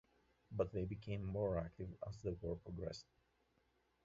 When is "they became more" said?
0.73-1.59